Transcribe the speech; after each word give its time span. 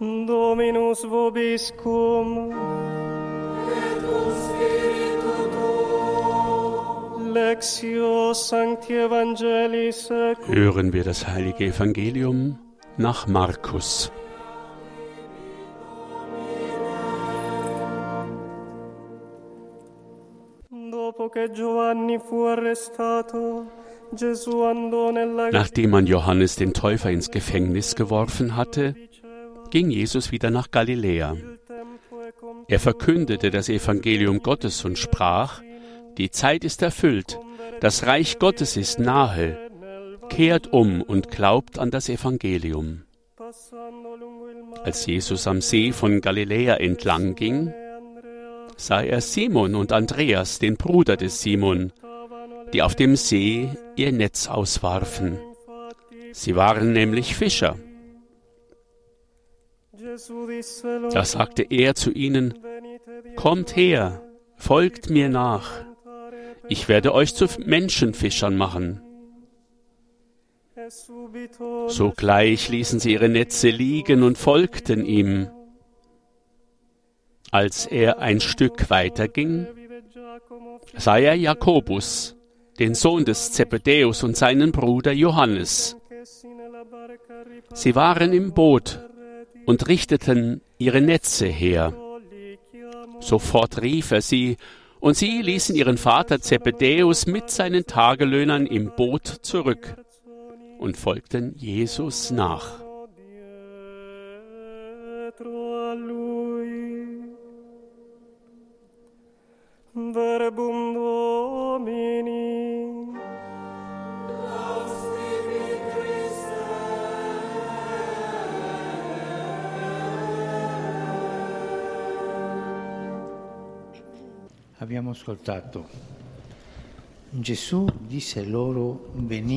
Dominus 0.00 1.04
vobiscum. 1.04 2.52
Lectio 7.32 8.32
Sancti 8.34 8.94
Evangelii 8.94 9.92
secum. 9.92 10.54
Hören 10.54 10.92
wir 10.92 11.04
das 11.04 11.26
heilige 11.28 11.66
Evangelium 11.66 12.58
nach 12.96 13.26
Markus. 13.28 14.10
Dopo 20.90 21.28
che 21.28 21.50
Giovanni 21.52 22.18
fu 22.18 22.44
arrestato, 22.44 23.66
Nachdem 25.50 25.90
man 25.90 26.06
Johannes 26.06 26.56
den 26.56 26.72
Täufer 26.72 27.10
ins 27.10 27.30
Gefängnis 27.30 27.94
geworfen 27.96 28.56
hatte, 28.56 28.94
ging 29.74 29.90
Jesus 29.90 30.30
wieder 30.30 30.52
nach 30.52 30.70
Galiläa. 30.70 31.36
Er 32.68 32.78
verkündete 32.78 33.50
das 33.50 33.68
Evangelium 33.68 34.38
Gottes 34.38 34.84
und 34.84 35.00
sprach, 35.00 35.62
die 36.16 36.30
Zeit 36.30 36.62
ist 36.62 36.80
erfüllt, 36.80 37.40
das 37.80 38.06
Reich 38.06 38.38
Gottes 38.38 38.76
ist 38.76 39.00
nahe, 39.00 39.58
kehrt 40.28 40.72
um 40.72 41.02
und 41.02 41.28
glaubt 41.28 41.80
an 41.80 41.90
das 41.90 42.08
Evangelium. 42.08 43.02
Als 44.84 45.06
Jesus 45.06 45.48
am 45.48 45.60
See 45.60 45.90
von 45.90 46.20
Galiläa 46.20 46.76
entlang 46.76 47.34
ging, 47.34 47.74
sah 48.76 49.02
er 49.02 49.20
Simon 49.20 49.74
und 49.74 49.90
Andreas, 49.90 50.60
den 50.60 50.76
Bruder 50.76 51.16
des 51.16 51.42
Simon, 51.42 51.92
die 52.72 52.80
auf 52.80 52.94
dem 52.94 53.16
See 53.16 53.70
ihr 53.96 54.12
Netz 54.12 54.46
auswarfen. 54.46 55.40
Sie 56.30 56.54
waren 56.54 56.92
nämlich 56.92 57.34
Fischer. 57.34 57.76
Da 61.10 61.24
sagte 61.24 61.66
er 61.68 61.94
zu 61.94 62.10
ihnen, 62.10 62.54
Kommt 63.36 63.76
her, 63.76 64.22
folgt 64.56 65.10
mir 65.10 65.28
nach, 65.28 65.84
ich 66.68 66.88
werde 66.88 67.12
euch 67.12 67.34
zu 67.34 67.46
Menschenfischern 67.58 68.56
machen. 68.56 69.00
Sogleich 71.88 72.68
ließen 72.68 73.00
sie 73.00 73.12
ihre 73.12 73.28
Netze 73.28 73.68
liegen 73.70 74.22
und 74.22 74.38
folgten 74.38 75.04
ihm. 75.04 75.48
Als 77.50 77.86
er 77.86 78.18
ein 78.18 78.40
Stück 78.40 78.90
weiter 78.90 79.28
ging, 79.28 79.68
vide 79.74 80.02
Giacomo, 80.12 80.80
sah 80.96 81.18
er 81.18 81.34
Jakobus, 81.34 82.36
den 82.78 82.94
Sohn 82.94 83.24
des 83.24 83.52
Zebedäus 83.52 84.22
und 84.24 84.36
seinen 84.36 84.72
Bruder 84.72 85.12
Johannes. 85.12 85.96
Sie 87.72 87.94
waren 87.94 88.32
im 88.32 88.52
Boot 88.52 89.03
und 89.66 89.88
richteten 89.88 90.60
ihre 90.78 91.00
Netze 91.00 91.46
her. 91.46 91.94
Sofort 93.20 93.82
rief 93.82 94.10
er 94.10 94.22
sie, 94.22 94.56
und 95.00 95.16
sie 95.16 95.42
ließen 95.42 95.76
ihren 95.76 95.98
Vater 95.98 96.40
Zebedäus 96.40 97.26
mit 97.26 97.50
seinen 97.50 97.84
Tagelöhnern 97.84 98.66
im 98.66 98.92
Boot 98.96 99.26
zurück 99.26 99.96
und 100.78 100.96
folgten 100.96 101.54
Jesus 101.56 102.30
nach. 102.30 102.84
Verbum 110.14 110.94
Domini. 110.94 112.93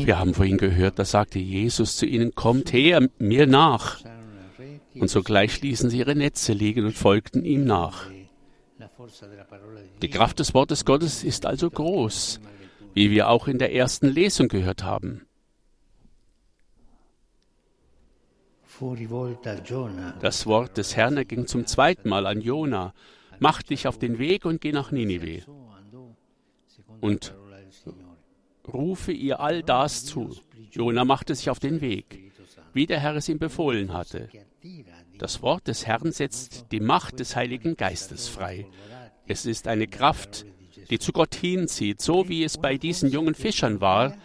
Wir 0.07 0.17
haben 0.19 0.33
vorhin 0.33 0.57
gehört, 0.57 0.97
da 0.97 1.05
sagte 1.05 1.37
Jesus 1.39 1.97
zu 1.97 2.05
ihnen, 2.05 2.33
kommt 2.33 2.73
her, 2.73 3.07
mir 3.19 3.45
nach. 3.45 4.01
Und 4.95 5.09
sogleich 5.09 5.61
ließen 5.61 5.89
sie 5.89 5.99
ihre 5.99 6.15
Netze 6.15 6.53
liegen 6.53 6.85
und 6.85 6.93
folgten 6.93 7.45
ihm 7.45 7.65
nach. 7.65 8.09
Die. 10.01 10.09
Kraft 10.09 10.39
des 10.39 10.53
Wortes 10.53 10.85
Gottes 10.85 11.23
ist 11.23 11.45
also 11.45 11.69
groß, 11.69 12.39
wie 12.93 13.11
wir 13.11 13.29
auch 13.29 13.47
in 13.47 13.59
der 13.59 13.73
ersten 13.73 14.07
Lesung 14.07 14.47
gehört 14.47 14.83
haben. 14.83 15.27
Das 20.21 20.45
Wort 20.45 20.77
des 20.77 20.95
Herrn 20.95 21.17
erging 21.17 21.47
zum 21.47 21.65
zweiten 21.65 22.09
Mal 22.09 22.25
an 22.25 22.41
Jona. 22.41 22.93
Mach 23.39 23.61
dich 23.61 23.87
auf 23.87 23.99
den 23.99 24.19
Weg 24.19 24.45
und 24.45 24.61
geh 24.61 24.71
nach 24.71 24.91
Ninive 24.91 25.43
und 27.01 27.35
rufe 28.67 29.11
ihr 29.11 29.39
all 29.39 29.63
das 29.63 30.05
zu. 30.05 30.35
Jona 30.71 31.05
machte 31.05 31.35
sich 31.35 31.49
auf 31.49 31.59
den 31.59 31.81
Weg, 31.81 32.31
wie 32.73 32.85
der 32.85 32.99
Herr 32.99 33.15
es 33.15 33.29
ihm 33.29 33.39
befohlen 33.39 33.93
hatte. 33.93 34.29
Das 35.17 35.41
Wort 35.41 35.67
des 35.67 35.85
Herrn 35.87 36.11
setzt 36.11 36.67
die 36.71 36.79
Macht 36.79 37.19
des 37.19 37.35
Heiligen 37.35 37.75
Geistes 37.75 38.27
frei. 38.27 38.67
Es 39.25 39.45
ist 39.45 39.67
eine 39.67 39.87
Kraft, 39.87 40.45
die 40.89 40.99
zu 40.99 41.11
Gott 41.11 41.35
hinzieht, 41.35 42.01
so 42.01 42.29
wie 42.29 42.43
es 42.43 42.57
bei 42.57 42.77
diesen 42.77 43.11
jungen 43.11 43.35
Fischern 43.35 43.81
war, 43.81 44.15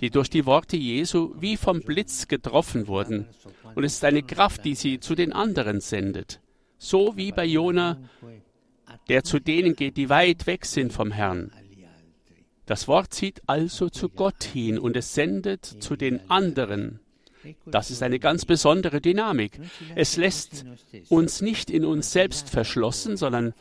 die 0.00 0.10
durch 0.10 0.30
die 0.30 0.46
Worte 0.46 0.76
Jesu 0.76 1.34
wie 1.38 1.56
vom 1.56 1.80
Blitz 1.80 2.28
getroffen 2.28 2.88
wurden. 2.88 3.26
Und 3.74 3.84
es 3.84 3.94
ist 3.94 4.04
eine 4.04 4.22
Kraft, 4.22 4.64
die 4.64 4.74
sie 4.74 5.00
zu 5.00 5.14
den 5.14 5.32
anderen 5.32 5.80
sendet. 5.80 6.40
So 6.78 7.16
wie 7.16 7.32
bei 7.32 7.44
Jona, 7.44 7.98
der 9.08 9.24
zu 9.24 9.38
denen 9.40 9.74
geht, 9.74 9.96
die 9.96 10.08
weit 10.08 10.46
weg 10.46 10.64
sind 10.64 10.92
vom 10.92 11.10
Herrn. 11.12 11.52
Das 12.66 12.86
Wort 12.86 13.14
zieht 13.14 13.40
also 13.46 13.88
zu 13.88 14.08
Gott 14.08 14.44
hin 14.44 14.78
und 14.78 14.96
es 14.96 15.14
sendet 15.14 15.64
zu 15.64 15.96
den 15.96 16.30
anderen. 16.30 17.00
Das 17.66 17.90
ist 17.90 18.02
eine 18.02 18.18
ganz 18.18 18.44
besondere 18.44 19.00
Dynamik. 19.00 19.60
Es 19.94 20.16
lässt 20.16 20.64
uns 21.08 21.40
nicht 21.40 21.70
in 21.70 21.84
uns 21.84 22.12
selbst 22.12 22.50
verschlossen, 22.50 23.16
sondern 23.16 23.54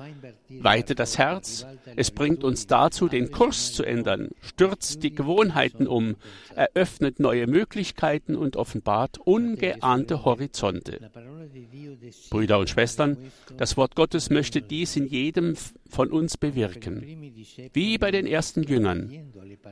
weitet 0.50 1.00
das 1.00 1.17
Herz. 1.17 1.66
Es 1.95 2.11
bringt 2.11 2.44
uns 2.44 2.67
dazu, 2.67 3.07
den 3.07 3.31
Kurs 3.31 3.73
zu 3.73 3.83
ändern, 3.83 4.29
stürzt 4.41 5.03
die 5.03 5.13
Gewohnheiten 5.13 5.88
um, 5.88 6.16
eröffnet 6.56 7.19
neue 7.19 7.47
Möglichkeiten 7.47 8.35
und 8.35 8.57
offenbart 8.57 9.19
ungeahnte 9.19 10.25
Horizonte. 10.25 10.97
La 11.00 11.09
parola 11.09 11.45
di 11.45 11.67
Dio 11.67 11.95
desidera 11.95 11.97
Brüder 12.29 12.59
und 12.59 12.69
Schwestern, 12.69 13.18
das 13.57 13.78
Wort 13.78 13.95
Gottes 13.95 14.29
möchte 14.29 14.62
dies 14.62 14.95
in 14.95 15.07
jedem 15.07 15.56
von 15.90 16.12
uns 16.12 16.38
bewirken. 16.38 17.34
Wie 17.73 17.97
bei 17.97 18.12
den 18.12 18.28
ersten 18.28 18.63
Jüngern, 18.63 19.12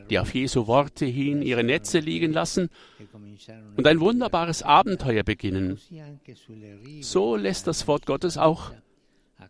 die 0.10 0.20
auf 0.20 0.34
Jesu 0.34 0.68
Worte 0.68 1.06
hin 1.06 1.42
ihre 1.42 1.64
Netze 1.64 2.00
liegen 2.00 2.34
lassen 2.34 2.70
und 3.76 3.86
ein 3.88 4.00
wunderbares 4.00 4.64
Abenteuer 4.64 5.24
beginnen. 5.24 5.80
So 7.02 7.36
lässt 7.36 7.68
das 7.68 7.88
Wort 7.88 8.06
Gottes 8.06 8.38
auch 8.38 8.72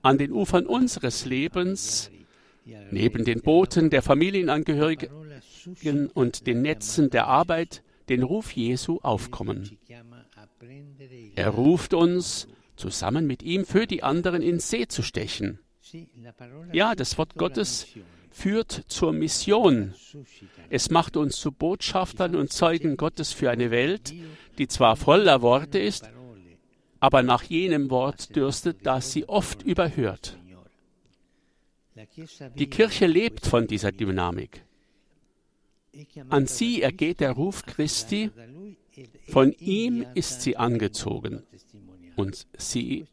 an 0.02 0.18
den 0.18 0.32
Ufern 0.32 0.66
unseres 0.66 1.26
Lebens, 1.26 2.12
neben 2.92 3.26
den 3.26 3.42
Booten 3.42 3.90
der 3.90 4.02
Familienangehörigen 4.02 5.10
und 6.14 6.48
den 6.48 6.62
Netzen 6.62 7.10
der 7.10 7.28
Arbeit, 7.28 7.84
den 8.10 8.24
Ruf 8.24 8.52
Jesu 8.52 9.00
aufkommen. 9.02 9.78
Er 11.36 11.50
ruft 11.50 11.94
uns, 11.94 12.48
zusammen 12.76 13.28
mit 13.28 13.44
ihm 13.44 13.66
für 13.66 13.88
die 13.88 14.04
anderen 14.04 14.42
ins 14.42 14.70
See 14.70 14.88
zu 14.88 15.02
stechen. 15.02 15.60
Ja, 16.72 16.96
das 16.96 17.18
Wort 17.18 17.36
Gottes 17.36 17.88
führt 18.32 18.84
zur 18.88 19.14
Mission. 19.14 19.94
Es 20.70 20.90
macht 20.90 21.16
uns 21.16 21.38
zu 21.38 21.52
Botschaftern 21.52 22.36
und 22.36 22.52
Zeugen 22.52 22.98
Gottes 22.98 23.32
für 23.32 23.50
eine 23.50 23.72
Welt, 23.72 24.14
die 24.58 24.68
zwar 24.68 24.96
voller 24.98 25.42
Worte 25.42 25.80
ist, 25.80 26.10
aber 27.00 27.24
nach 27.24 27.44
jenem 27.44 27.90
Wort 27.90 28.36
dürstet, 28.36 28.86
das 28.86 29.12
sie 29.12 29.30
oft 29.30 29.64
überhört. 29.64 30.38
Die 32.56 32.68
Kirche 32.68 33.08
lebt 33.08 33.46
von 33.46 33.68
dieser 33.68 33.92
Dynamik. 33.92 34.66
An 36.30 36.46
sie 36.46 36.82
ergeht 36.82 37.22
der 37.22 37.32
Ruf 37.32 37.66
Christi, 37.66 38.32
von 39.30 39.54
ihm 39.54 40.06
ist 40.14 40.42
sie 40.42 40.58
angezogen. 40.58 41.44
Und 42.16 42.48
sie 42.58 43.08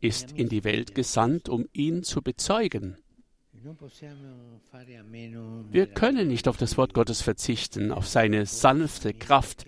ist 0.00 0.32
in 0.32 0.48
die 0.48 0.64
Welt 0.64 0.94
gesandt, 0.94 1.48
um 1.48 1.68
ihn 1.72 2.02
zu 2.02 2.22
bezeugen. 2.22 2.96
Wir 5.70 5.86
können 5.86 6.28
nicht 6.28 6.48
auf 6.48 6.56
das 6.56 6.78
Wort 6.78 6.94
Gottes 6.94 7.20
verzichten, 7.20 7.92
auf 7.92 8.08
seine 8.08 8.46
sanfte 8.46 9.12
Kraft, 9.12 9.66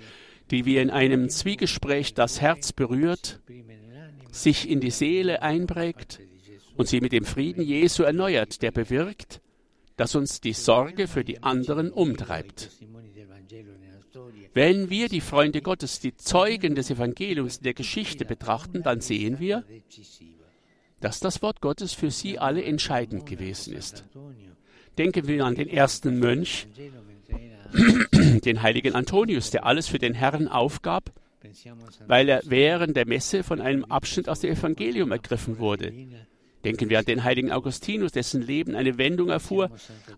die 0.50 0.64
wir 0.64 0.80
in 0.80 0.90
einem 0.90 1.28
Zwiegespräch 1.28 2.14
das 2.14 2.40
Herz 2.40 2.72
berührt, 2.72 3.40
sich 4.30 4.68
in 4.68 4.80
die 4.80 4.90
Seele 4.90 5.42
einprägt 5.42 6.20
und 6.76 6.88
sie 6.88 7.00
mit 7.00 7.12
dem 7.12 7.24
Frieden 7.24 7.62
Jesu 7.62 8.02
erneuert, 8.02 8.62
der 8.62 8.70
bewirkt, 8.70 9.42
dass 9.96 10.14
uns 10.14 10.40
die 10.40 10.54
Sorge 10.54 11.06
für 11.06 11.24
die 11.24 11.42
anderen 11.42 11.92
umtreibt. 11.92 12.70
Wenn 14.54 14.90
wir 14.90 15.08
die 15.08 15.20
Freunde 15.20 15.62
Gottes, 15.62 16.00
die 16.00 16.14
Zeugen 16.16 16.74
des 16.74 16.90
Evangeliums 16.90 17.58
in 17.58 17.62
der 17.64 17.74
Geschichte 17.74 18.24
betrachten, 18.24 18.82
dann 18.82 19.00
sehen 19.00 19.38
wir, 19.38 19.64
dass 21.00 21.20
das 21.20 21.42
Wort 21.42 21.60
Gottes 21.60 21.92
für 21.94 22.10
sie 22.10 22.38
alle 22.38 22.62
entscheidend 22.62 23.26
gewesen 23.26 23.74
ist. 23.74 24.04
Denken 24.98 25.26
wir 25.26 25.44
an 25.44 25.54
den 25.54 25.68
ersten 25.68 26.18
Mönch, 26.18 26.68
den 28.44 28.62
heiligen 28.62 28.94
Antonius, 28.94 29.50
der 29.50 29.64
alles 29.64 29.88
für 29.88 29.98
den 29.98 30.12
Herrn 30.12 30.48
aufgab, 30.48 31.10
weil 32.06 32.28
er 32.28 32.42
während 32.44 32.96
der 32.96 33.06
Messe 33.06 33.42
von 33.42 33.60
einem 33.60 33.84
Abschnitt 33.84 34.28
aus 34.28 34.40
dem 34.40 34.52
Evangelium 34.52 35.12
ergriffen 35.12 35.58
wurde. 35.58 35.92
Denken 36.64 36.90
wir 36.90 36.98
an 36.98 37.04
den 37.04 37.24
heiligen 37.24 37.50
Augustinus, 37.50 38.12
dessen 38.12 38.42
Leben 38.42 38.76
eine 38.76 38.98
Wendung 38.98 39.28
erfuhr, 39.28 39.70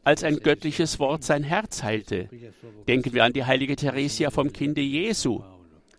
als 0.02 0.24
ein 0.24 0.36
göttliches 0.36 0.98
Wort 0.98 1.24
sein 1.24 1.42
Herz 1.42 1.82
heilte. 1.82 2.28
Denken 2.86 3.14
wir 3.14 3.24
an 3.24 3.32
die 3.32 3.44
heilige 3.44 3.76
Theresia 3.76 4.30
vom 4.30 4.52
Kinde 4.52 4.82
Jesu, 4.82 5.42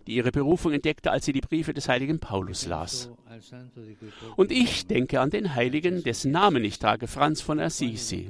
die 0.07 0.15
ihre 0.15 0.31
Berufung 0.31 0.73
entdeckte, 0.73 1.11
als 1.11 1.25
sie 1.25 1.33
die 1.33 1.41
Briefe 1.41 1.73
des 1.73 1.89
heiligen 1.89 2.19
Paulus 2.19 2.67
las. 2.67 3.09
Und 4.35 4.51
ich 4.51 4.85
denke 4.85 5.19
an 5.19 5.31
den 5.31 5.55
Heiligen, 5.55 6.03
dessen 6.03 6.31
Namen 6.31 6.63
ich 6.63 6.77
trage, 6.77 7.07
Franz 7.07 7.41
von 7.41 7.59
Assisi, 7.59 8.29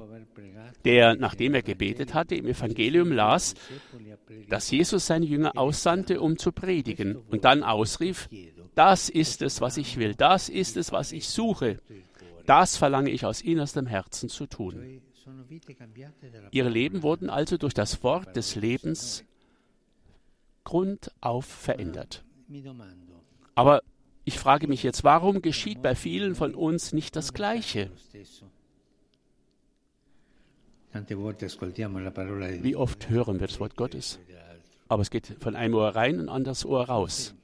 der, 0.85 1.15
nachdem 1.15 1.53
er 1.53 1.63
gebetet 1.63 2.13
hatte, 2.13 2.35
im 2.35 2.45
Evangelium 2.45 3.11
las, 3.11 3.55
dass 4.49 4.71
Jesus 4.71 5.07
seine 5.07 5.25
Jünger 5.25 5.57
aussandte, 5.57 6.21
um 6.21 6.37
zu 6.37 6.51
predigen, 6.51 7.17
und 7.29 7.43
dann 7.43 7.63
ausrief, 7.63 8.29
das 8.75 9.09
ist 9.09 9.41
es, 9.41 9.61
was 9.61 9.77
ich 9.77 9.97
will, 9.97 10.15
das 10.15 10.49
ist 10.49 10.77
es, 10.77 10.91
was 10.91 11.11
ich 11.11 11.27
suche, 11.27 11.79
das 12.45 12.77
verlange 12.77 13.09
ich 13.09 13.25
aus 13.25 13.41
innerstem 13.41 13.87
Herzen 13.87 14.29
zu 14.29 14.45
tun. 14.45 15.01
Ihre 16.51 16.69
Leben 16.69 17.01
wurden 17.01 17.29
also 17.29 17.57
durch 17.57 17.73
das 17.73 18.03
Wort 18.03 18.35
des 18.35 18.55
Lebens 18.55 19.23
grundauf 20.63 21.45
verändert. 21.45 22.23
Aber 23.55 23.81
ich 24.25 24.37
frage 24.39 24.67
mich 24.67 24.83
jetzt, 24.83 25.03
warum 25.03 25.41
geschieht 25.41 25.81
bei 25.81 25.95
vielen 25.95 26.35
von 26.35 26.53
uns 26.53 26.93
nicht 26.93 27.15
das 27.15 27.33
Gleiche? 27.33 27.91
Wie 32.63 32.75
oft 32.75 33.09
hören 33.09 33.39
wir 33.39 33.47
das 33.47 33.59
Wort 33.59 33.75
Gottes? 33.75 34.19
Aber 34.87 35.01
es 35.01 35.09
geht 35.09 35.35
von 35.39 35.55
einem 35.55 35.73
Ohr 35.73 35.89
rein 35.89 36.19
und 36.19 36.29
anderes 36.29 36.65
Ohr 36.65 36.85
raus, 36.85 37.35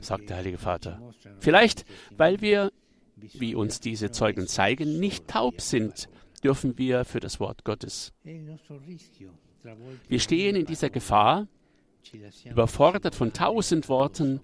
sagt 0.00 0.28
der 0.30 0.36
Heilige 0.36 0.58
Vater. 0.58 1.00
Vielleicht, 1.38 1.84
weil 2.16 2.40
wir 2.40 2.70
wie 3.20 3.54
uns 3.54 3.80
diese 3.80 4.10
Zeugen 4.10 4.46
zeigen, 4.46 4.98
nicht 4.98 5.28
taub 5.28 5.60
sind, 5.60 6.08
dürfen 6.42 6.78
wir 6.78 7.04
für 7.04 7.20
das 7.20 7.40
Wort 7.40 7.64
Gottes. 7.64 8.12
Wir 8.22 10.20
stehen 10.20 10.56
in 10.56 10.66
dieser 10.66 10.90
Gefahr, 10.90 11.48
überfordert 12.44 13.14
von 13.14 13.32
tausend 13.32 13.88
Worten, 13.88 14.40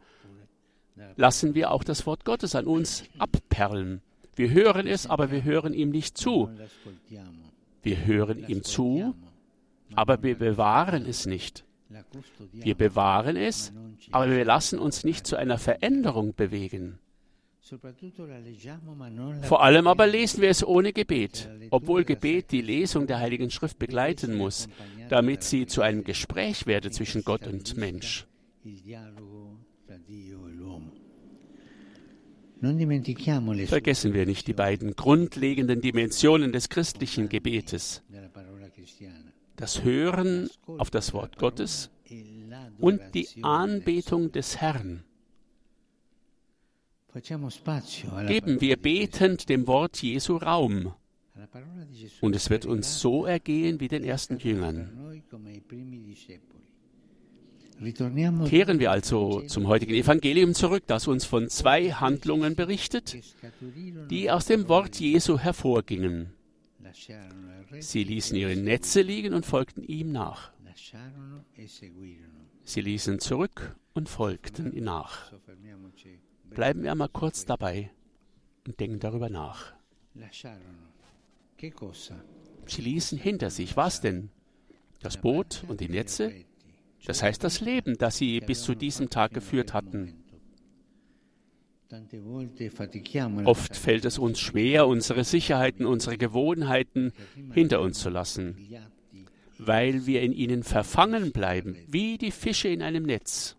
lassen 1.16 1.54
wir 1.54 1.70
auch 1.70 1.84
das 1.84 2.06
Wort 2.06 2.24
Gottes 2.24 2.54
an 2.54 2.66
uns 2.66 3.04
abperlen. 3.18 4.02
Wir 4.36 4.50
hören 4.50 4.86
es, 4.86 5.06
aber 5.06 5.30
wir 5.30 5.44
hören 5.44 5.72
ihm 5.72 5.90
nicht 5.90 6.18
zu. 6.18 6.50
Wir 7.82 8.04
hören 8.06 8.48
ihm 8.48 8.64
zu, 8.64 9.14
aber 9.94 10.22
wir 10.22 10.36
bewahren 10.36 11.06
es 11.06 11.26
nicht. 11.26 11.64
Wir 12.52 12.74
bewahren 12.74 13.36
es, 13.36 13.72
aber 14.10 14.30
wir 14.30 14.44
lassen 14.44 14.78
uns 14.78 15.04
nicht 15.04 15.26
zu 15.26 15.36
einer 15.36 15.58
Veränderung 15.58 16.34
bewegen. 16.34 16.98
Vor 19.42 19.62
allem 19.62 19.86
aber 19.86 20.06
lesen 20.06 20.42
wir 20.42 20.50
es 20.50 20.66
ohne 20.66 20.92
Gebet, 20.92 21.48
obwohl 21.70 22.04
Gebet 22.04 22.50
die 22.52 22.60
Lesung 22.60 23.06
der 23.06 23.20
Heiligen 23.20 23.50
Schrift 23.50 23.78
begleiten 23.78 24.36
muss, 24.36 24.68
damit 25.08 25.42
sie 25.42 25.66
zu 25.66 25.80
einem 25.80 26.04
Gespräch 26.04 26.66
werde 26.66 26.90
zwischen 26.90 27.24
Gott 27.24 27.46
und 27.46 27.76
Mensch. 27.78 28.26
Vergessen 33.66 34.14
wir 34.14 34.26
nicht 34.26 34.46
die 34.46 34.52
beiden 34.52 34.94
grundlegenden 34.96 35.80
Dimensionen 35.80 36.52
des 36.52 36.68
christlichen 36.68 37.28
Gebetes. 37.28 38.02
Das 39.56 39.84
Hören 39.84 40.50
auf 40.66 40.90
das 40.90 41.12
Wort 41.12 41.38
Gottes 41.38 41.90
und 42.78 43.00
die 43.14 43.28
Anbetung 43.42 44.32
des 44.32 44.60
Herrn. 44.60 45.04
Geben 48.26 48.60
wir 48.60 48.76
betend 48.76 49.48
dem 49.48 49.66
Wort 49.66 50.02
Jesu 50.02 50.36
Raum. 50.36 50.94
Und 52.20 52.34
es 52.34 52.50
wird 52.50 52.66
uns 52.66 53.00
so 53.00 53.24
ergehen 53.24 53.80
wie 53.80 53.88
den 53.88 54.04
ersten 54.04 54.38
Jüngern. 54.38 55.22
Kehren 58.46 58.78
wir 58.78 58.90
also 58.90 59.40
zum 59.42 59.66
heutigen 59.66 59.94
Evangelium 59.94 60.54
zurück, 60.54 60.84
das 60.86 61.08
uns 61.08 61.24
von 61.24 61.48
zwei 61.48 61.90
Handlungen 61.90 62.54
berichtet, 62.54 63.16
die 64.10 64.30
aus 64.30 64.46
dem 64.46 64.68
Wort 64.68 65.00
Jesu 65.00 65.38
hervorgingen. 65.38 66.32
Sie 67.80 68.04
ließen 68.04 68.36
ihre 68.36 68.56
Netze 68.56 69.02
liegen 69.02 69.34
und 69.34 69.44
folgten 69.44 69.82
ihm 69.82 70.12
nach. 70.12 70.52
Sie 72.64 72.80
ließen 72.80 73.18
zurück 73.18 73.76
und 73.94 74.08
folgten 74.08 74.72
ihm 74.72 74.84
nach. 74.84 75.32
Bleiben 76.50 76.82
wir 76.82 76.92
einmal 76.92 77.08
kurz 77.08 77.44
dabei 77.44 77.90
und 78.66 78.78
denken 78.80 79.00
darüber 79.00 79.28
nach. 79.28 79.74
Sie 82.66 82.82
ließen 82.82 83.18
hinter 83.18 83.50
sich, 83.50 83.76
was 83.76 84.00
denn? 84.00 84.30
Das 85.00 85.20
Boot 85.20 85.64
und 85.68 85.80
die 85.80 85.88
Netze? 85.88 86.32
Das 87.04 87.22
heißt 87.22 87.44
das 87.44 87.60
Leben, 87.60 87.98
das 87.98 88.16
sie 88.16 88.40
bis 88.40 88.62
zu 88.62 88.74
diesem 88.74 89.10
Tag 89.10 89.34
geführt 89.34 89.74
hatten. 89.74 90.23
Oft 93.46 93.76
fällt 93.76 94.04
es 94.04 94.18
uns 94.18 94.40
schwer, 94.40 94.86
unsere 94.86 95.24
Sicherheiten, 95.24 95.86
unsere 95.86 96.16
Gewohnheiten 96.18 97.12
hinter 97.52 97.80
uns 97.80 98.00
zu 98.00 98.10
lassen, 98.10 98.56
weil 99.58 100.06
wir 100.06 100.22
in 100.22 100.32
ihnen 100.32 100.62
verfangen 100.62 101.32
bleiben, 101.32 101.76
wie 101.88 102.18
die 102.18 102.30
Fische 102.30 102.68
in 102.68 102.82
einem 102.82 103.04
Netz. 103.04 103.56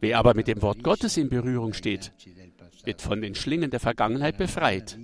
Wer 0.00 0.18
aber 0.18 0.34
mit 0.34 0.46
dem 0.46 0.62
Wort 0.62 0.82
Gottes 0.82 1.16
in 1.16 1.28
Berührung 1.28 1.72
steht, 1.72 2.12
wird 2.84 3.02
von 3.02 3.20
den 3.20 3.34
Schlingen 3.34 3.70
der 3.70 3.80
Vergangenheit 3.80 4.38
befreit. 4.38 4.96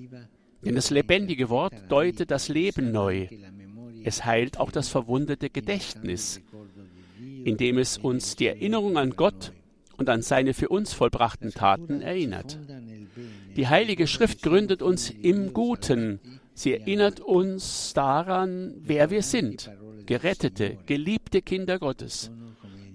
Denn 0.64 0.74
das 0.74 0.90
lebendige 0.90 1.48
Wort 1.48 1.74
deutet 1.88 2.30
das 2.30 2.48
Leben 2.48 2.92
neu. 2.92 3.28
Es 4.04 4.24
heilt 4.24 4.58
auch 4.58 4.70
das 4.70 4.88
verwundete 4.88 5.50
Gedächtnis, 5.50 6.40
indem 7.44 7.78
es 7.78 7.98
uns 7.98 8.36
die 8.36 8.46
Erinnerung 8.46 8.96
an 8.98 9.10
Gott 9.10 9.52
und 9.98 10.08
an 10.08 10.22
seine 10.22 10.54
für 10.54 10.68
uns 10.68 10.92
vollbrachten 10.92 11.52
Taten 11.52 12.00
erinnert. 12.00 12.58
Die 13.56 13.68
Heilige 13.68 14.06
Schrift 14.06 14.42
gründet 14.42 14.82
uns 14.82 15.10
im 15.10 15.52
Guten. 15.52 16.20
Sie 16.54 16.74
erinnert 16.74 17.20
uns 17.20 17.92
daran, 17.94 18.74
wer 18.78 19.10
wir 19.10 19.22
sind, 19.22 19.70
gerettete, 20.06 20.78
geliebte 20.86 21.42
Kinder 21.42 21.78
Gottes. 21.78 22.30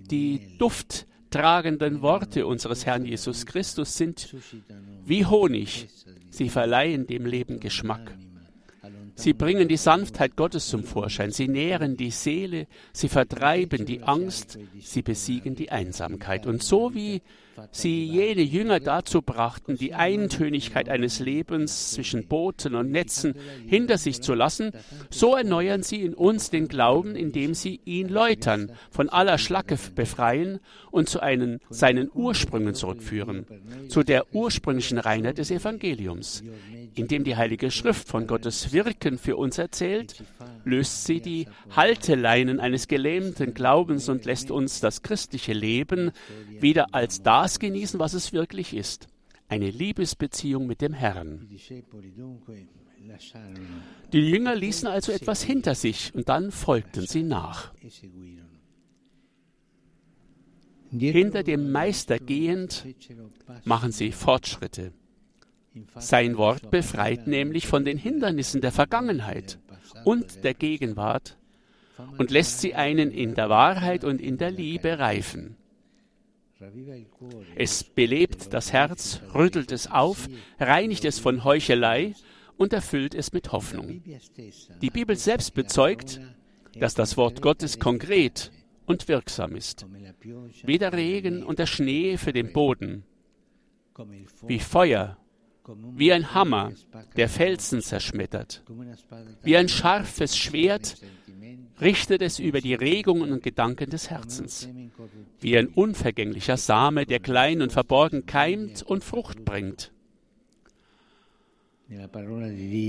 Die 0.10 0.58
dufttragenden 0.58 2.02
Worte 2.02 2.46
unseres 2.46 2.86
Herrn 2.86 3.06
Jesus 3.06 3.46
Christus 3.46 3.98
sind 3.98 4.36
wie 5.06 5.26
Honig. 5.26 5.88
Sie 6.30 6.50
verleihen 6.50 7.08
dem 7.08 7.26
Leben 7.26 7.60
Geschmack. 7.60 8.16
Sie 9.22 9.34
bringen 9.34 9.68
die 9.68 9.78
Sanftheit 9.78 10.36
Gottes 10.36 10.68
zum 10.68 10.84
Vorschein. 10.84 11.30
Sie 11.30 11.48
nähren 11.48 11.96
die 11.96 12.10
Seele. 12.10 12.66
Sie 12.92 13.08
vertreiben 13.08 13.86
die 13.86 14.02
Angst. 14.02 14.58
Sie 14.80 15.04
besiegen 15.04 15.54
die 15.54 15.70
Einsamkeit. 15.70 16.48
Und 16.48 16.64
so 16.64 16.96
wie 16.96 17.22
sie 17.72 18.06
jene 18.06 18.42
Jünger 18.42 18.80
dazu 18.80 19.22
brachten, 19.22 19.78
die 19.78 19.94
Eintönigkeit 19.94 20.90
eines 20.90 21.20
Lebens 21.20 21.92
zwischen 21.92 22.28
Booten 22.28 22.76
und 22.76 22.92
Netzen 22.92 23.36
hinter 23.66 23.98
sich 23.98 24.22
zu 24.22 24.34
lassen, 24.34 24.72
so 25.10 25.36
erneuern 25.36 25.84
sie 25.84 26.02
in 26.02 26.14
uns 26.14 26.50
den 26.50 26.68
Glauben, 26.68 27.16
indem 27.16 27.54
sie 27.54 27.80
ihn 27.86 28.10
läutern, 28.10 28.72
von 28.90 29.10
aller 29.10 29.38
Schlacke 29.38 29.78
befreien 29.96 30.60
und 30.92 31.10
zu 31.10 31.20
einen, 31.20 31.60
seinen 31.70 32.10
Ursprüngen 32.14 32.74
zurückführen, 32.74 33.46
zu 33.88 34.04
der 34.04 34.34
ursprünglichen 34.34 34.98
Reinheit 34.98 35.38
des 35.38 35.52
Evangeliums. 35.52 36.44
Indem 36.96 37.24
die 37.24 37.38
Heilige 37.38 37.72
Schrift 37.72 38.08
von 38.08 38.28
Gottes 38.28 38.74
Wirken 38.74 39.18
für 39.18 39.38
uns 39.38 39.58
erzählt, 39.58 40.24
löst 40.66 41.06
sie 41.06 41.22
die 41.22 41.48
Halteleinen 41.76 42.60
eines 42.60 42.88
gelähmten 42.88 43.54
Glaubens 43.54 44.10
und 44.10 44.26
lässt 44.26 44.52
uns 44.52 44.82
das 44.82 45.02
christliche 45.02 45.54
Leben 45.54 46.12
wieder 46.60 46.88
als 46.92 47.24
das 47.42 47.58
genießen, 47.58 48.00
was 48.00 48.14
es 48.14 48.34
wirklich 48.34 48.76
ist. 48.76 49.08
Eine 49.48 49.72
Liebesbeziehung 49.72 50.68
mit 50.68 50.82
dem 50.82 50.94
Herrn. 50.94 51.50
Die 54.14 54.20
Jünger 54.20 54.56
ließen 54.56 54.88
also 54.88 55.12
etwas 55.12 55.42
hinter 55.42 55.74
sich 55.74 56.14
und 56.14 56.30
dann 56.30 56.52
folgten 56.52 57.08
sie 57.08 57.24
nach. 57.24 57.74
Hinter 60.92 61.44
dem 61.44 61.72
Meister 61.72 62.20
gehend 62.20 62.86
machen 63.66 63.92
sie 63.92 64.12
Fortschritte. 64.12 64.94
Sein 65.96 66.38
Wort 66.38 66.70
befreit 66.70 67.28
nämlich 67.28 67.66
von 67.66 67.86
den 67.86 67.98
Hindernissen 67.98 68.62
der 68.62 68.72
Vergangenheit 68.72 69.58
und 70.04 70.44
der 70.44 70.54
Gegenwart 70.54 71.38
und 72.18 72.30
lässt 72.30 72.60
sie 72.60 72.76
einen 72.76 73.10
in 73.10 73.34
der 73.34 73.50
Wahrheit 73.50 74.04
und 74.04 74.22
in 74.22 74.38
der 74.38 74.52
Liebe 74.52 75.00
reifen. 75.00 75.56
Es 77.56 77.84
belebt 77.84 78.54
das 78.54 78.72
Herz, 78.72 79.22
rüttelt 79.34 79.72
es 79.72 79.90
auf, 79.90 80.28
reinigt 80.60 81.06
es 81.06 81.20
von 81.20 81.44
Heuchelei 81.44 82.14
und 82.58 82.74
erfüllt 82.74 83.16
es 83.16 83.34
mit 83.34 83.52
Hoffnung. 83.52 84.04
Die 84.82 84.90
Bibel 84.90 85.16
selbst 85.16 85.54
bezeugt, 85.54 86.22
dass 86.78 86.94
das 86.94 87.18
Wort 87.18 87.42
Gottes 87.42 87.80
konkret 87.80 88.52
und 88.86 89.08
wirksam 89.08 89.56
ist. 89.56 89.86
Wie 90.64 90.78
der 90.78 90.94
Regen 90.94 91.44
und 91.44 91.60
der 91.60 91.66
Schnee 91.66 92.18
für 92.18 92.34
den 92.34 92.54
Boden, 92.54 93.04
wie 94.48 94.60
Feuer, 94.60 95.18
wie 95.94 96.14
ein 96.14 96.34
Hammer, 96.34 96.74
der 97.16 97.30
Felsen 97.30 97.82
zerschmettert, 97.82 98.64
wie 99.44 99.58
ein 99.58 99.70
scharfes 99.70 100.38
Schwert 100.38 100.98
richtet 101.82 102.22
es 102.22 102.40
über 102.40 102.62
die 102.62 102.76
Regungen 102.76 103.32
und 103.32 103.44
Gedanken 103.44 103.90
des 103.90 104.10
Herzens, 104.10 104.70
wie 105.40 105.58
ein 105.58 105.68
unvergänglicher 105.68 106.58
Same, 106.58 107.06
der 107.06 107.20
klein 107.20 107.62
und 107.62 107.72
verborgen 107.72 108.26
keimt 108.26 108.84
und 108.84 109.04
Frucht 109.04 109.44
bringt. 109.44 109.92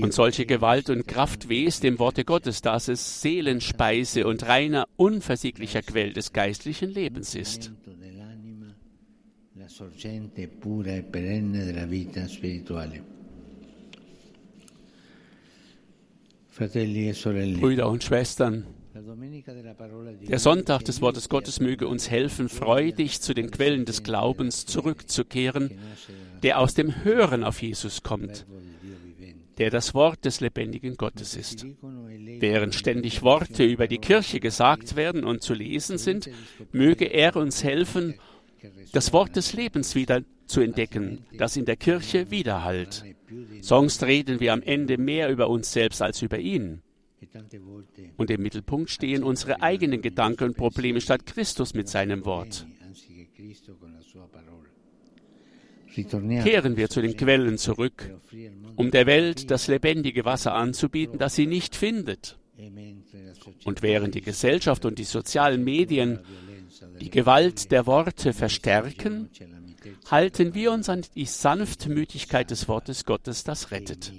Und 0.01 0.13
solche 0.13 0.45
Gewalt 0.45 0.89
und 0.89 1.07
Kraft 1.07 1.49
weh 1.49 1.65
ist 1.65 1.83
dem 1.83 1.99
Worte 1.99 2.23
Gottes, 2.23 2.61
dass 2.61 2.87
es 2.87 3.21
Seelenspeise 3.21 4.25
und 4.25 4.47
reiner, 4.47 4.87
unversieglicher 4.95 5.81
Quell 5.81 6.13
des 6.13 6.31
geistlichen 6.31 6.89
Lebens 6.89 7.35
ist. 7.35 7.73
E 17.57 17.59
Brüder 17.59 17.89
und 17.89 18.03
Schwestern, 18.03 18.65
der 18.95 20.39
Sonntag 20.39 20.85
des 20.85 21.01
Wortes 21.01 21.27
Gottes 21.27 21.59
möge 21.59 21.87
uns 21.87 22.11
helfen, 22.11 22.47
freudig 22.47 23.21
zu 23.21 23.33
den 23.33 23.49
Quellen 23.49 23.85
des 23.85 24.03
Glaubens 24.03 24.67
zurückzukehren, 24.67 25.71
der 26.43 26.59
aus 26.59 26.75
dem 26.75 27.03
Hören 27.03 27.43
auf 27.43 27.61
Jesus 27.63 28.03
kommt, 28.03 28.45
der 29.57 29.71
das 29.71 29.95
Wort 29.95 30.25
des 30.25 30.41
lebendigen 30.41 30.95
Gottes 30.95 31.35
ist. 31.35 31.65
Während 32.39 32.75
ständig 32.75 33.23
Worte 33.23 33.63
über 33.63 33.87
die 33.87 33.97
Kirche 33.97 34.39
gesagt 34.39 34.95
werden 34.95 35.23
und 35.23 35.41
zu 35.41 35.55
lesen 35.55 35.97
sind, 35.97 36.29
möge 36.71 37.05
er 37.05 37.35
uns 37.35 37.63
helfen, 37.63 38.15
das 38.91 39.11
Wort 39.11 39.35
des 39.35 39.53
Lebens 39.53 39.95
wieder 39.95 40.21
zu 40.45 40.61
entdecken, 40.61 41.25
das 41.35 41.57
in 41.57 41.65
der 41.65 41.77
Kirche 41.77 42.29
widerhallt. 42.29 43.03
Sonst 43.61 44.03
reden 44.03 44.39
wir 44.39 44.53
am 44.53 44.61
Ende 44.61 44.99
mehr 44.99 45.29
über 45.31 45.49
uns 45.49 45.73
selbst 45.73 46.01
als 46.03 46.21
über 46.21 46.37
ihn. 46.37 46.82
Und 48.17 48.29
im 48.29 48.41
Mittelpunkt 48.41 48.89
stehen 48.89 49.23
unsere 49.23 49.61
eigenen 49.61 50.01
Gedanken 50.01 50.45
und 50.45 50.57
Probleme 50.57 51.01
statt 51.01 51.25
Christus 51.25 51.73
mit 51.73 51.87
seinem 51.87 52.25
Wort. 52.25 52.65
Kehren 55.93 56.77
wir 56.77 56.89
zu 56.89 57.01
den 57.01 57.15
Quellen 57.15 57.57
zurück, 57.57 58.15
um 58.75 58.89
der 58.89 59.05
Welt 59.05 59.51
das 59.51 59.67
lebendige 59.67 60.25
Wasser 60.25 60.53
anzubieten, 60.55 61.19
das 61.19 61.35
sie 61.35 61.45
nicht 61.45 61.75
findet. 61.75 62.39
Und 63.63 63.81
während 63.81 64.15
die 64.15 64.21
Gesellschaft 64.21 64.85
und 64.85 64.97
die 64.97 65.03
sozialen 65.03 65.63
Medien 65.63 66.19
die 66.99 67.09
Gewalt 67.09 67.71
der 67.71 67.85
Worte 67.85 68.33
verstärken, 68.33 69.29
halten 70.09 70.53
wir 70.53 70.71
uns 70.71 70.89
an 70.89 71.03
die 71.15 71.25
Sanftmütigkeit 71.25 72.49
des 72.49 72.67
Wortes 72.67 73.05
Gottes, 73.05 73.43
das 73.43 73.71
rettet. 73.71 74.11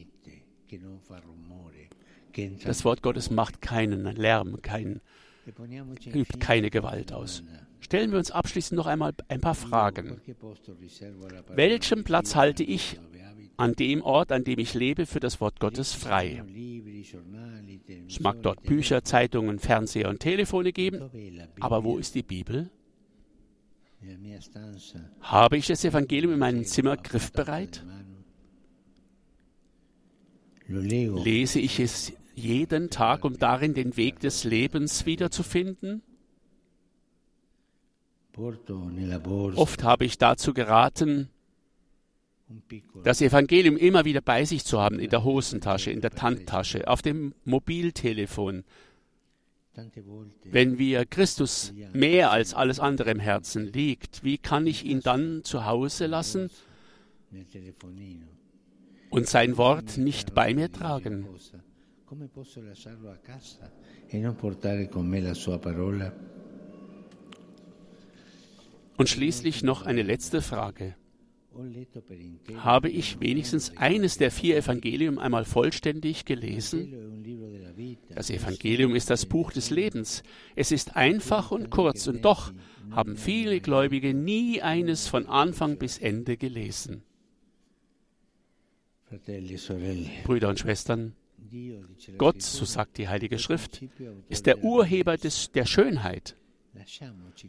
Das 2.65 2.85
Wort 2.85 3.03
Gottes 3.03 3.31
macht 3.31 3.61
keinen 3.61 4.05
Lärm, 4.17 4.61
kein, 4.63 5.01
übt 5.47 6.39
keine 6.39 6.71
Gewalt 6.71 7.13
aus. 7.13 7.43
Stellen 7.81 8.13
wir 8.13 8.19
uns 8.19 8.31
abschließend 8.31 8.77
noch 8.79 8.87
einmal 8.87 9.13
ein 9.29 9.41
paar 9.41 9.55
Fragen. 9.55 10.21
Welchen 11.55 12.05
Platz 12.05 12.35
halte 12.35 12.65
ich 12.65 12.99
an 13.57 13.75
dem 13.75 14.03
Ort, 14.03 14.33
an 14.33 14.43
dem 14.43 14.59
ich 14.59 14.75
lebe, 14.75 15.07
für 15.07 15.21
das 15.21 15.41
Wort 15.41 15.61
Gottes 15.61 15.93
frei? 15.93 16.43
Es 18.09 18.21
mag 18.21 18.43
dort 18.43 18.63
Bücher, 18.63 19.05
Zeitungen, 19.05 19.59
Fernseher 19.59 20.09
und 20.09 20.21
Telefone 20.21 20.73
geben, 20.73 21.11
aber 21.61 21.85
wo 21.85 21.99
ist 21.99 22.15
die 22.15 22.23
Bibel? 22.23 22.71
Habe 25.21 25.57
ich 25.57 25.67
das 25.67 25.85
Evangelium 25.85 26.33
in 26.33 26.39
meinem 26.39 26.65
Zimmer 26.65 26.97
griffbereit? 26.97 27.85
Lese 30.67 31.61
ich 31.61 31.81
es 31.81 32.13
jeden 32.35 32.91
Tag, 32.91 33.25
um 33.25 33.39
darin 33.39 33.75
den 33.75 33.97
Weg 33.97 34.21
des 34.21 34.45
Lebens 34.45 35.07
wiederzufinden? 35.07 36.03
Oft 39.57 39.85
habe 39.85 40.05
ich 40.05 40.19
dazu 40.19 40.53
geraten, 40.53 41.29
das 43.05 43.21
Evangelium 43.21 43.77
immer 43.77 44.05
wieder 44.05 44.21
bei 44.21 44.45
sich 44.45 44.65
zu 44.65 44.81
haben, 44.81 44.99
in 44.99 45.11
der 45.11 45.25
Hosentasche, 45.25 45.91
in 45.91 46.01
der 46.01 46.11
Handtasche, 46.21 46.89
auf 46.89 47.01
dem 47.01 47.35
Mobiltelefon. 47.45 48.65
Wenn 50.45 50.79
wir 50.79 51.05
Christus 51.05 51.73
mehr 51.93 52.31
als 52.31 52.55
alles 52.55 52.79
andere 52.79 53.11
im 53.11 53.19
Herzen 53.19 53.73
liegt, 53.73 54.23
wie 54.23 54.39
kann 54.39 54.67
ich 54.67 54.85
ihn 54.85 55.01
dann 55.01 55.43
zu 55.43 55.65
Hause 55.65 56.07
lassen 56.07 56.51
und 59.11 59.27
sein 59.27 59.57
Wort 59.57 59.97
nicht 59.99 60.35
bei 60.35 60.55
mir 60.55 60.71
tragen? 60.71 61.27
Und 68.97 69.09
schließlich 69.09 69.63
noch 69.63 69.83
eine 69.83 70.03
letzte 70.03 70.41
Frage. 70.41 70.95
Habe 72.57 72.89
ich 72.89 73.21
wenigstens 73.21 73.77
eines 73.77 74.19
der 74.19 74.31
vier 74.31 74.57
Evangelium 74.57 75.19
einmal 75.19 75.45
vollständig 75.45 76.25
gelesen? 76.25 77.23
Das 78.11 78.31
Evangelium 78.31 78.95
ist 78.95 79.11
das 79.11 79.27
Buch 79.27 79.53
des 79.53 79.71
Lebens. 79.71 80.23
Es 80.57 80.73
ist 80.73 80.97
einfach 80.97 81.51
und 81.51 81.71
kurz, 81.71 82.07
und 82.07 82.25
doch 82.25 82.53
haben 82.91 83.17
viele 83.17 83.61
Gläubige 83.61 84.15
nie 84.15 84.63
eines 84.63 85.07
von 85.07 85.27
Anfang 85.27 85.79
bis 85.79 85.99
Ende 85.99 86.37
gelesen. 86.37 87.03
Brüder 90.25 90.49
und 90.49 90.59
Schwestern, 90.59 91.15
Gott, 92.19 92.43
so 92.43 92.65
sagt 92.65 92.99
die 92.99 93.09
Heilige 93.09 93.39
Schrift, 93.39 93.83
ist 94.29 94.47
der 94.47 94.63
Urheber 94.65 95.17
des, 95.17 95.53
der 95.53 95.67
Schönheit. 95.67 96.37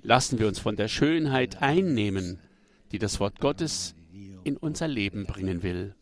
Lassen 0.03 0.39
wir 0.39 0.47
uns 0.47 0.59
von 0.59 0.75
der 0.75 0.87
Schönheit 0.87 1.61
einnehmen, 1.61 2.39
die 2.91 2.99
das 2.99 3.19
Wort 3.19 3.39
Gottes 3.39 3.95
in 4.43 4.57
unser 4.57 4.87
Leben 4.87 5.25
bringen 5.25 5.63
will. 5.63 5.95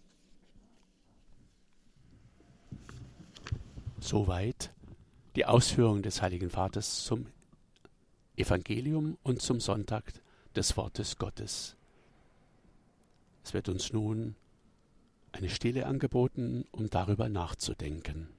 Soweit 3.99 4.73
die 5.35 5.45
Ausführung 5.45 6.01
des 6.01 6.21
Heiligen 6.21 6.49
Vaters 6.49 7.05
zum 7.05 7.27
Evangelium 8.35 9.17
und 9.23 9.41
zum 9.41 9.59
Sonntag 9.59 10.13
des 10.55 10.75
Wortes 10.75 11.17
Gottes. 11.17 11.75
Es 13.43 13.53
wird 13.53 13.69
uns 13.69 13.93
nun 13.93 14.35
eine 15.33 15.49
Stille 15.49 15.85
angeboten, 15.85 16.65
um 16.71 16.89
darüber 16.89 17.27
nachzudenken. 17.27 18.29